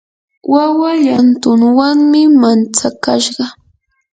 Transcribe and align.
wawa 0.53 0.91
llantunwanmi 1.03 2.21
mantsakashqa. 2.41 3.45